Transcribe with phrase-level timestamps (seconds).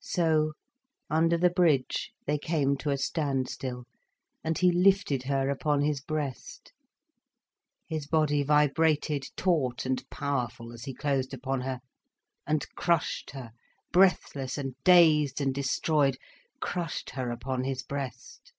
[0.00, 0.52] So,
[1.10, 3.84] under the bridge, they came to a standstill,
[4.42, 6.72] and he lifted her upon his breast.
[7.86, 11.80] His body vibrated taut and powerful as he closed upon her
[12.46, 13.50] and crushed her,
[13.92, 16.16] breathless and dazed and destroyed,
[16.62, 18.54] crushed her upon his breast.